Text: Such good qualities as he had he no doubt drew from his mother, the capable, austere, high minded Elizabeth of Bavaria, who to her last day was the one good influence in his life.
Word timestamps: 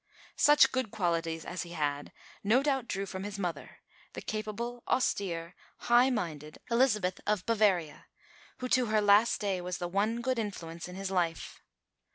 Such 0.39 0.71
good 0.71 0.89
qualities 0.89 1.45
as 1.45 1.61
he 1.61 1.73
had 1.73 2.11
he 2.41 2.49
no 2.49 2.63
doubt 2.63 2.87
drew 2.87 3.05
from 3.05 3.23
his 3.23 3.37
mother, 3.37 3.81
the 4.13 4.21
capable, 4.23 4.81
austere, 4.87 5.53
high 5.77 6.09
minded 6.09 6.57
Elizabeth 6.71 7.21
of 7.27 7.45
Bavaria, 7.45 8.07
who 8.57 8.69
to 8.69 8.87
her 8.87 8.99
last 8.99 9.39
day 9.39 9.61
was 9.61 9.77
the 9.77 9.87
one 9.87 10.21
good 10.21 10.39
influence 10.39 10.87
in 10.87 10.95
his 10.95 11.11
life. 11.11 11.61